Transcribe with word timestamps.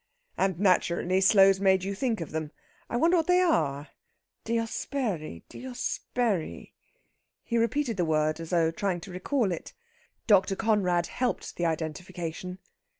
"And 0.35 0.59
naturally 0.59 1.21
sloes 1.21 1.59
made 1.59 1.83
you 1.83 1.93
think 1.93 2.21
of 2.21 2.31
them. 2.31 2.51
I 2.89 2.97
wonder 2.97 3.17
what 3.17 3.27
they 3.27 3.39
are 3.39 3.89
diosperi 4.45 5.43
diosperi" 5.47 6.71
He 7.43 7.57
repeated 7.59 7.97
the 7.97 8.05
word 8.05 8.39
as 8.39 8.49
though 8.49 8.71
trying 8.71 8.99
to 9.01 9.11
recall 9.11 9.51
it. 9.51 9.73
Dr. 10.25 10.55
Conrad 10.55 11.05
helped 11.05 11.55
the 11.55 11.67
identification. 11.67 12.57